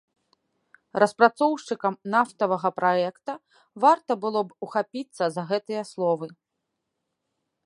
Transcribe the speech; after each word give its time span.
Распрацоўшчыкам 1.01 1.93
нафтавага 2.15 2.69
праекта 2.79 3.37
варта 3.87 4.11
было 4.27 4.39
б 4.49 4.61
ухапіцца 4.69 5.23
за 5.37 5.41
гэтыя 5.53 5.83
словы. 5.95 6.27